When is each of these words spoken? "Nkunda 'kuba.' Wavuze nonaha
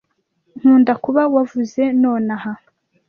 "Nkunda 0.57 0.93
'kuba.' 0.97 1.31
Wavuze 1.35 1.81
nonaha 2.01 2.53